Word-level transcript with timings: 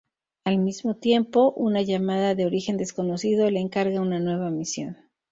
Al 0.45 0.57
mismo 0.57 0.95
tiempo, 0.95 1.51
una 1.51 1.83
llamada 1.83 2.33
de 2.33 2.47
origen 2.47 2.75
desconocido 2.75 3.47
le 3.51 3.59
encarga 3.59 4.01
una 4.01 4.19
nueva 4.19 4.49
misión. 4.49 4.97